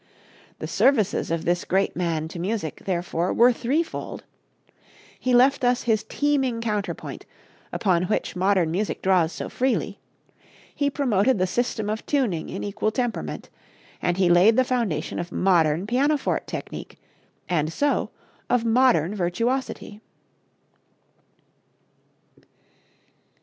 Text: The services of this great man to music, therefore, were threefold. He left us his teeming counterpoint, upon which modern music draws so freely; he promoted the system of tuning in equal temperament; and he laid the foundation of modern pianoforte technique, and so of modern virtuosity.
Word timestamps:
The 0.57 0.65
services 0.65 1.29
of 1.29 1.45
this 1.45 1.63
great 1.63 1.95
man 1.95 2.27
to 2.29 2.39
music, 2.39 2.81
therefore, 2.85 3.31
were 3.31 3.53
threefold. 3.53 4.23
He 5.19 5.31
left 5.31 5.63
us 5.63 5.83
his 5.83 6.03
teeming 6.09 6.59
counterpoint, 6.59 7.27
upon 7.71 8.05
which 8.05 8.35
modern 8.35 8.71
music 8.71 9.03
draws 9.03 9.31
so 9.31 9.47
freely; 9.47 9.99
he 10.73 10.89
promoted 10.89 11.37
the 11.37 11.45
system 11.45 11.87
of 11.87 12.03
tuning 12.07 12.49
in 12.49 12.63
equal 12.63 12.89
temperament; 12.89 13.51
and 14.01 14.17
he 14.17 14.27
laid 14.27 14.55
the 14.55 14.63
foundation 14.63 15.19
of 15.19 15.31
modern 15.31 15.85
pianoforte 15.85 16.47
technique, 16.47 16.97
and 17.47 17.71
so 17.71 18.09
of 18.49 18.65
modern 18.65 19.13
virtuosity. 19.13 20.01